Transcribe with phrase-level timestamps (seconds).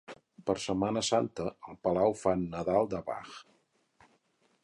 [0.49, 3.39] Per Setmana Santa, al Palau fan Nadal de Bach.